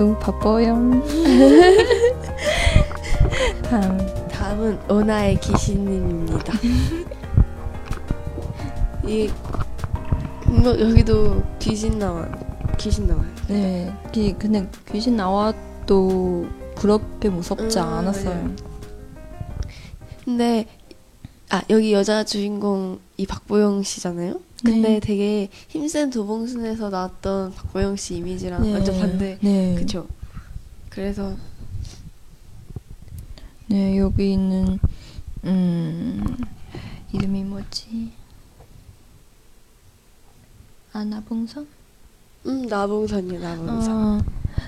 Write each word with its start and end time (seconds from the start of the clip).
오늘도 0.00 0.18
바빠요. 0.18 0.76
다음 3.62 3.98
다음은 4.28 4.90
오나의 4.90 5.38
귀신님입니다. 5.40 6.54
이 9.06 9.30
뭐, 10.46 10.80
여기도 10.80 11.42
귀신 11.58 11.98
나와 11.98 12.26
귀신 12.78 13.06
나와요. 13.06 13.26
네, 13.48 13.94
기, 14.10 14.34
근데 14.38 14.66
귀신 14.90 15.16
나와도 15.16 16.46
그렇게 16.76 17.28
무섭지 17.28 17.78
음, 17.78 17.84
않았어요. 17.84 18.48
네. 18.48 18.56
근데 20.24 20.66
아 21.50 21.60
여기 21.68 21.92
여자 21.92 22.24
주인공 22.24 23.00
이 23.18 23.26
박보영 23.26 23.82
씨잖아요. 23.82 24.40
근데 24.64 24.88
네. 24.88 25.00
되게 25.00 25.48
힘센 25.68 26.10
도봉순에서 26.10 26.90
나왔던 26.90 27.54
박보영 27.54 27.96
씨 27.96 28.16
이미지랑 28.16 28.62
네. 28.62 28.74
완전 28.74 28.98
반대. 28.98 29.38
네. 29.40 29.74
그쵸? 29.76 30.06
그래서 30.90 31.36
네, 33.68 33.96
여기 33.98 34.32
있는 34.32 34.78
음 35.44 36.36
이름이 37.12 37.44
뭐지? 37.44 38.12
아 40.92 41.04
나봉선? 41.04 41.66
음 42.46 42.62
나봉선이요 42.66 43.40
나봉선. 43.40 43.90
아, 43.90 44.22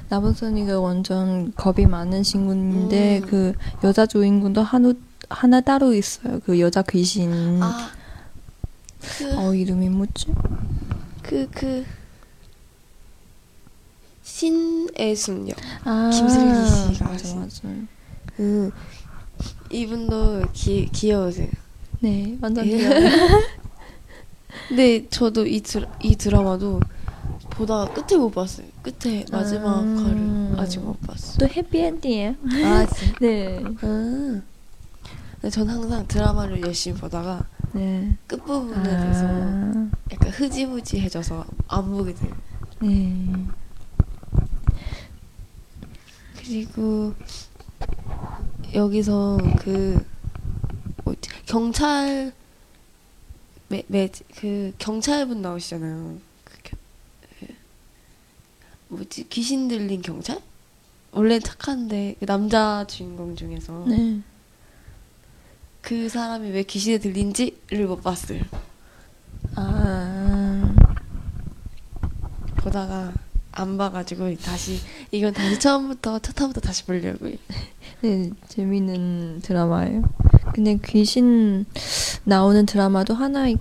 나봉선이가 0.09 0.80
완전 0.80 1.52
겁이 1.54 1.87
많은 1.87 2.23
친구인데 2.23 3.18
음. 3.18 3.27
그 3.27 3.52
여자 3.84 4.06
주인공도 4.06 4.62
하나 4.62 4.93
하나 5.29 5.60
따로 5.60 5.93
있어요. 5.93 6.40
그 6.45 6.60
여자 6.60 6.82
귀신. 6.82 7.62
아, 7.62 7.90
그, 9.19 9.39
어 9.39 9.55
이름이 9.55 9.89
뭐지? 9.89 10.27
그, 11.23 11.49
그, 11.51 11.85
신애순요. 14.23 15.55
아 15.85 16.11
김슬기 16.13 16.95
씨가 16.95 17.05
맞아 17.09 17.13
하신. 17.13 17.41
맞아. 17.41 17.69
음, 18.41 18.71
이분도 19.71 20.47
기, 20.53 20.89
귀여우세요. 20.93 21.49
네, 22.01 22.37
완전 22.41 22.67
예. 22.67 22.77
귀여워요. 22.77 23.09
근데 24.69 25.07
저도 25.09 25.47
이, 25.47 25.61
드, 25.61 25.87
이 26.03 26.17
드라마도 26.17 26.80
보다가 27.51 27.93
끝을 27.93 28.19
못 28.19 28.30
봤어요. 28.30 28.67
끝에 28.83 29.25
마지막 29.30 29.79
아. 29.79 29.80
화를 29.80 30.55
아직 30.59 30.80
못 30.80 31.01
봤어요. 31.01 31.39
또 31.39 31.49
해피엔딩이에요. 31.49 32.35
아? 32.65 32.87
네. 33.21 33.63
아. 33.63 34.41
근데 35.41 35.51
전 35.51 35.69
항상 35.69 36.07
드라마를 36.07 36.61
열심히 36.63 36.99
보다가 36.99 37.47
네. 37.74 38.16
끝부분에 38.26 38.82
대해서 38.82 39.24
아, 39.26 39.90
약간 40.12 40.30
흐지부지해져서 40.30 41.45
안 41.68 41.90
보게 41.90 42.15
돼요. 42.15 42.32
네. 42.80 43.26
그리고 46.37 47.15
여기서 48.74 49.38
그 49.60 50.04
뭐지? 51.04 51.30
경찰 51.46 52.32
매 53.68 53.82
매 53.88 54.09
그 54.37 54.73
경찰분 54.78 55.40
나오시잖아요. 55.40 56.18
그, 56.45 56.59
겨- 56.62 56.76
그 57.40 57.46
뭐지 58.88 59.28
귀신 59.28 59.68
들린 59.68 60.02
경찰? 60.02 60.40
원래 61.12 61.38
착한데 61.38 62.16
그 62.20 62.26
남자 62.26 62.84
주인공 62.87 63.37
중에서 63.37 63.84
네. 63.87 64.20
그 65.83 66.09
사람이 66.09 66.50
왜 66.50 66.62
귀신에 66.62 66.99
들린지를 66.99 67.87
못 67.87 68.03
봤어요. 68.03 68.41
아, 69.56 70.75
보다가 72.56 73.12
안 73.53 73.77
봐가지고 73.77 74.34
다시 74.37 74.79
이건 75.11 75.34
다시 75.34 75.59
처음부터 75.59 76.21
첫 76.21 76.41
화부터 76.41 76.61
다시 76.61 76.84
보려고요. 76.87 77.34
네, 78.01 78.31
재밌는 78.49 79.41
드라마예요. 79.43 80.03
근데 80.55 80.79
귀신 80.84 81.67
나오는 82.25 82.65
드라마도 82.65 83.15
하나 83.15 83.49
있, 83.49 83.59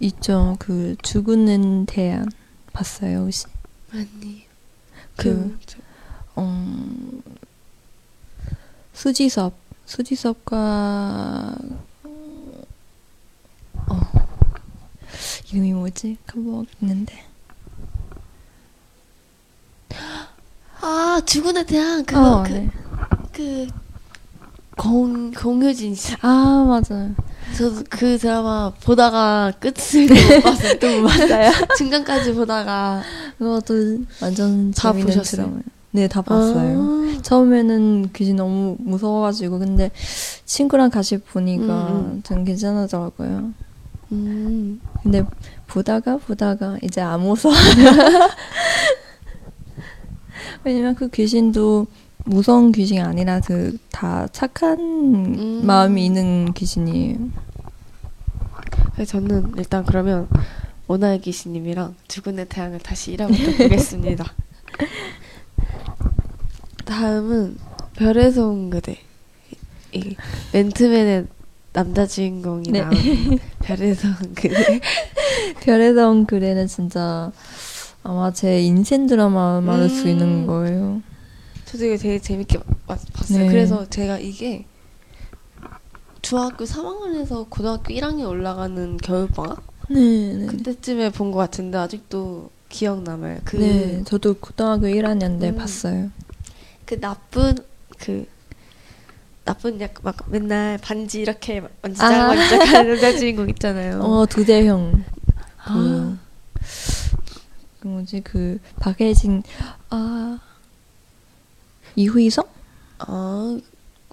있죠. 0.00 0.56
그 0.58 0.94
죽는 1.02 1.86
대안 1.86 2.28
봤어요, 2.72 3.20
혹시? 3.20 3.46
아니 3.92 4.44
그, 5.16 5.58
저- 5.66 5.78
어, 6.36 6.76
수지섭, 8.92 9.54
수지섭과 9.90 11.56
어, 13.88 14.00
이름이 15.50 15.72
뭐지? 15.72 16.16
까먹었는데. 16.26 17.24
아 20.80 21.20
죽은의 21.26 21.66
대항 21.66 22.04
그거 22.04 22.36
어, 22.38 22.42
그, 22.44 22.52
네. 22.52 22.70
그 23.32 23.66
공, 24.76 25.32
공효진 25.32 25.94
씨. 25.96 26.14
아, 26.22 26.64
맞아요. 26.88 27.14
저도 27.58 27.82
그 27.90 28.16
드라마 28.16 28.72
보다가 28.84 29.52
끝을 29.58 30.06
못 30.06 30.14
봤어요. 30.44 30.78
또못 30.78 31.10
봤어요. 31.10 31.50
중간까지 31.76 32.32
보다가 32.34 33.02
그것도 33.38 34.04
완전 34.22 34.70
다 34.70 34.92
보셨어요? 34.92 35.22
드라마예요. 35.42 35.62
네, 35.92 36.08
다 36.08 36.22
봤어요. 36.22 36.80
아, 36.80 37.22
처음에는 37.22 38.10
귀신 38.12 38.36
너무 38.36 38.76
무서워가지고 38.78 39.58
근데 39.58 39.90
친구랑 40.44 40.90
같이 40.90 41.18
보니까 41.18 41.88
음, 41.88 41.96
음. 41.96 42.22
좀 42.22 42.44
괜찮아더라고요. 42.44 43.52
음. 44.12 44.80
근데 45.02 45.24
보다가 45.66 46.18
보다가 46.18 46.78
이제 46.82 47.00
안 47.00 47.20
무서워. 47.20 47.54
왜냐면 50.64 50.94
그 50.94 51.08
귀신도 51.08 51.86
무서운 52.24 52.70
귀신이 52.72 53.00
아니라 53.00 53.40
그 53.40 53.76
다 54.00 54.26
착한 54.28 54.78
음. 54.78 55.60
마음이 55.66 56.06
있는 56.06 56.54
귀신이에요. 56.54 57.18
그래서 58.94 59.20
저는 59.20 59.52
일단 59.58 59.84
그러면 59.84 60.26
오나의 60.88 61.20
귀신님이랑 61.20 61.96
죽은의 62.08 62.46
태양을 62.48 62.78
다시 62.78 63.14
1화부터 63.14 63.58
보겠습니다. 63.58 64.24
다음은 66.90 67.56
별에서 67.94 68.48
온 68.48 68.68
그대. 68.68 68.98
이 69.92 70.16
맨투맨의 70.52 71.26
남자 71.72 72.04
주인공이 72.04 72.70
네. 72.72 72.80
나오는 72.80 73.38
별에서 73.62 74.08
온 74.08 74.34
그대. 74.34 74.80
별에서 75.62 76.10
온 76.10 76.26
그래는 76.26 76.66
진짜 76.66 77.30
아마 78.02 78.32
제 78.32 78.60
인생 78.60 79.06
드라마 79.06 79.60
말할 79.60 79.88
수 79.88 80.04
음. 80.04 80.08
있는 80.08 80.46
거예요. 80.48 81.00
저도 81.66 81.84
이거 81.86 81.96
되게 81.96 82.18
재밌게 82.18 82.58
봐- 82.86 82.96
봤어요. 83.12 83.38
네. 83.38 83.48
그래서 83.48 83.88
제가 83.88 84.18
이게 84.18 84.64
중학교 86.22 86.64
3학년에서 86.64 87.48
고등학교 87.48 87.94
1학년 87.94 88.28
올라가는 88.28 88.96
겨울방학 88.96 89.62
네, 89.90 90.34
네. 90.34 90.46
그때쯤에 90.46 91.10
본 91.10 91.30
것 91.30 91.38
같은데 91.38 91.78
아직도 91.78 92.50
기억 92.68 93.02
남아요. 93.02 93.38
그, 93.44 93.56
네, 93.56 94.02
저도 94.04 94.34
고등학교 94.34 94.86
1학년 94.86 95.40
때 95.40 95.50
음. 95.50 95.56
봤어요. 95.56 96.10
그 96.90 97.00
나쁜 97.00 97.54
그 97.98 98.26
나쁜 99.44 99.80
약막 99.80 100.24
맨날 100.26 100.76
반지 100.78 101.20
이렇게 101.20 101.62
만지작 101.82 102.12
아. 102.12 102.26
만지작 102.26 102.68
하는 102.68 102.90
남자 102.90 103.16
주인공 103.16 103.48
있잖아요. 103.50 104.00
어, 104.00 104.26
두대형. 104.26 105.04
그, 105.22 105.38
아. 105.56 106.18
그 107.78 107.86
뭐지, 107.86 108.22
그, 108.22 108.58
박혜진, 108.80 109.44
아, 109.90 110.40
이휘성? 111.94 112.44
아, 112.98 113.58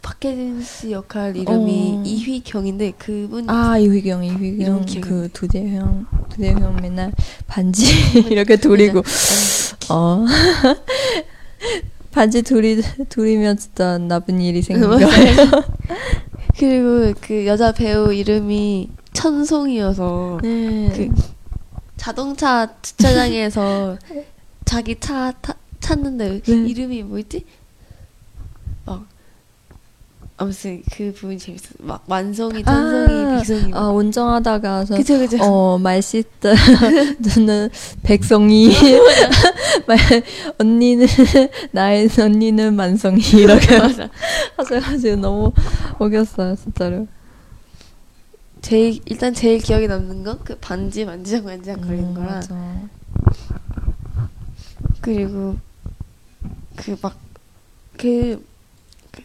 박혜진 0.03 0.62
씨 0.62 0.91
역할 0.91 1.35
이름이 1.35 1.95
어. 1.97 2.03
이휘경인데 2.06 2.94
그분 3.00 3.50
아, 3.50 3.80
이휘경, 3.80 4.23
이휘경. 4.23 4.85
그 5.01 5.30
두대형, 5.33 6.06
두대형 6.30 6.75
맨날 6.75 7.12
반지 7.47 7.85
이렇게 8.30 8.56
두리고, 8.56 9.01
어. 9.89 10.25
반지 12.18 12.42
두리, 12.42 12.81
두리면 13.10 13.58
진짜 13.58 14.00
나쁜 14.00 14.42
일이. 14.42 14.64
맞아요. 14.75 14.98
그리고 16.58 17.14
그 17.22 17.46
여자 17.46 17.72
배우 17.72 18.12
이름이 18.12 18.90
천송이어서 19.14 20.40
네. 20.42 20.90
그 20.96 21.10
자동차 21.96 22.74
주차장에서 22.81 24.00
자기 24.66 25.00
차 25.00 25.31
타, 25.42 25.54
찾는데 25.80 26.42
네. 26.42 26.54
이름이 26.68 27.04
뭐였지? 27.04 27.46
막 28.86 29.06
아무튼 30.39 30.84
그 30.94 31.12
부분이 31.13 31.39
재밌어. 31.39 31.69
막 31.80 32.04
완성이, 32.07 32.63
천성이, 32.63 33.25
아, 33.25 33.39
비성이. 33.39 33.72
아, 33.74 33.89
운전하다가, 33.89 34.86
저, 34.86 34.95
그죠 34.95 35.18
그죠. 35.18 35.38
어, 35.42 35.80
말씨다. 35.80 36.54
저는 37.34 37.69
백성이. 38.04 38.72
말, 39.88 39.98
언니는, 40.60 41.07
나의 41.72 42.07
언니는 42.19 42.75
만성이. 42.75 43.19
이렇게. 43.34 43.78
하셔가지고 44.57 45.16
너무 45.16 45.51
웃겼어요, 46.00 46.56
진짜로. 46.56 47.07
제일 48.62 49.00
일단 49.06 49.33
제일 49.33 49.60
기억에 49.60 49.88
남는 49.88 50.24
건 50.24 50.40
그 50.44 50.56
반지 50.60 51.06
만지작 51.06 51.45
만지작 51.45 51.81
거리는 51.81 52.10
음, 52.10 52.13
거랑 52.13 52.28
맞아. 52.30 52.81
그리고 55.01 55.56
그 56.75 56.95
막 57.01 57.13
그 57.98 58.44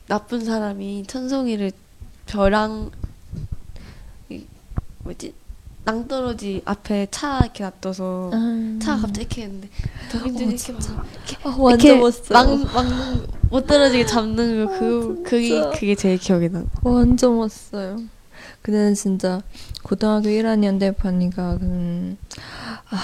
나쁜 0.06 0.44
사람이 0.44 1.04
천송이를 1.06 1.72
벼랑 2.26 2.90
이 4.28 4.44
뭐지 4.98 5.34
낭떠러지 5.84 6.62
앞에 6.64 7.08
차 7.10 7.40
이렇게 7.42 7.64
놔둬서 7.64 8.30
차가 8.80 9.00
갑자기 9.02 9.20
이렇게 9.22 9.42
했는데 9.42 9.68
도민준이 10.12 10.44
어, 10.44 10.48
이렇게 10.50 10.72
막 10.72 11.54
아, 11.54 11.70
이렇게 11.70 11.90
완전 11.90 12.00
멋있어요. 12.00 12.56
막, 12.56 12.72
막, 12.72 13.26
못 13.50 13.66
떨어지게 13.66 14.06
잡는 14.06 14.64
거, 14.66 14.78
그, 14.78 15.22
그게, 15.24 15.48
진짜. 15.48 15.70
그게 15.70 15.94
제일 15.96 16.18
기억에 16.18 16.48
나. 16.48 16.64
완전 16.82 17.36
멋있어요. 17.36 18.00
그때는 18.62 18.94
진짜 18.94 19.42
고등학교 19.82 20.28
1학년 20.28 20.78
때 20.78 20.92
반이가 20.92 21.58
음, 21.62 22.16
아 22.90 22.98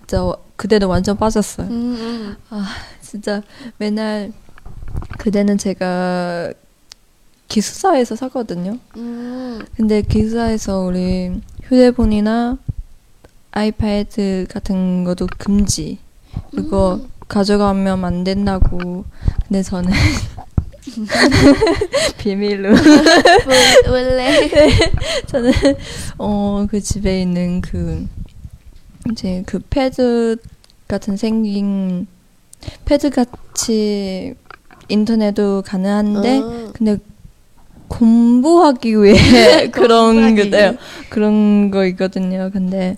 진짜 0.00 0.24
와- 0.24 0.36
그때는 0.56 0.88
완전 0.88 1.16
빠졌어요. 1.16 1.68
음, 1.68 2.36
진짜 3.00 3.40
맨날 3.78 4.32
그때는 5.18 5.58
제가 5.58 6.52
기숙사에서 7.48 8.16
살거든요. 8.16 8.78
음, 8.96 9.64
근데 9.76 10.02
기숙사에서 10.02 10.80
우리 10.80 11.40
휴대폰이나 11.64 12.58
아이패드 13.52 14.46
같은 14.50 15.04
것도 15.04 15.26
금지. 15.38 15.98
그거 16.54 16.94
음. 17.02 17.08
가져가면 17.26 18.04
안 18.04 18.24
된다고. 18.24 19.04
근데 19.46 19.62
저는 19.62 19.90
비밀로 22.18 22.70
원- 22.70 23.90
원래. 23.90 24.48
저는 25.26 25.52
어 26.18 26.66
그 26.70 26.80
집에 26.80 27.22
있는 27.22 27.60
그 27.60 28.06
이제 29.10 29.42
그 29.46 29.58
패드 29.70 30.36
같은 30.86 31.16
생긴 31.16 32.06
패드 32.84 33.10
같이 33.10 34.34
인터넷도 34.88 35.62
가능한데 35.62 36.38
어. 36.38 36.72
근데 36.74 36.98
공부하기 37.88 39.02
위해 39.02 39.68
그런 39.72 40.14
공부하기 40.14 40.50
게요 40.50 40.70
위해. 40.70 40.78
그런 41.10 41.70
거 41.70 41.86
있거든요. 41.86 42.50
근데 42.52 42.96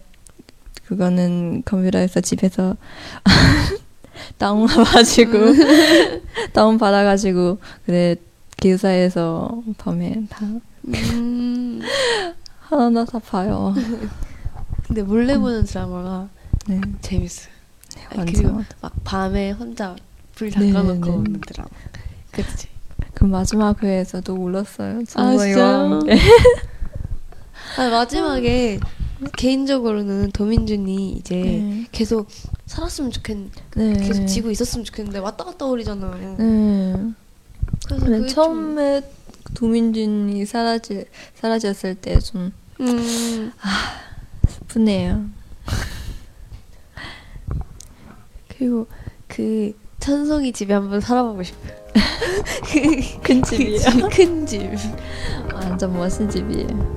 그거는 0.87 1.63
컴퓨터에서 1.65 2.21
집에서 2.21 2.77
다운 4.39 4.67
받아가지고 4.67 5.33
다운 6.53 6.79
받아가지고 6.79 7.59
그래 7.87 8.17
기숙사에서 8.57 9.63
밤에 9.79 10.23
다 10.29 10.47
음. 10.89 11.81
하나 12.61 13.05
다 13.05 13.19
봐요. 13.19 13.75
근데 14.87 15.03
몰래 15.03 15.39
보는 15.39 15.65
드라마가 15.65 16.29
네, 16.67 16.81
재밌어요. 17.01 17.53
아니, 18.11 18.19
완전. 18.19 18.35
그리고 18.43 18.65
막 18.81 18.93
밤에 19.05 19.53
혼자 19.53 19.95
불 20.41 20.49
네, 20.51 20.73
닦아놓고 20.73 21.05
네. 21.05 21.11
오는 21.11 21.39
드라마. 21.43 21.69
그치. 22.33 22.67
그 23.13 23.25
마지막 23.25 23.83
회에서도 23.83 24.33
울었어요. 24.35 25.01
아, 25.17 25.37
진짜요? 25.37 25.67
함께. 25.67 26.17
아, 27.77 27.91
마지막에 27.91 28.81
개인적으로는 29.37 30.31
도민준이 30.33 31.13
이제 31.13 31.35
네. 31.37 31.87
계속 31.93 32.29
살았으면 32.65 33.11
좋겠는데, 33.11 33.61
네. 33.77 33.93
계속 34.09 34.25
지고 34.25 34.51
있었으면 34.51 34.87
좋겠는데, 34.87 35.19
왔다 35.19 35.45
갔다 35.45 35.67
오리잖아요. 35.67 36.37
네. 36.39 36.95
그래서 37.87 38.07
그게 38.07 38.17
좀- 38.17 38.27
처음에 38.29 39.03
도민준이 39.53 40.47
사라지 40.47 41.05
사라졌을 41.35 41.97
때좀 41.97 42.51
음, 42.81 43.53
슬프네요. 44.49 45.27
그리고 48.49 48.87
그 49.29 49.75
천송이 50.01 50.53
집에 50.53 50.75
한번 50.75 51.01
살아보고 51.01 51.43
싶어요. 51.43 51.73
큰그 53.23 53.43
집, 53.43 54.09
큰 54.11 54.47
집. 54.47 54.71
완전 55.53 55.93
멋진 55.93 56.29
집이에요. 56.29 56.97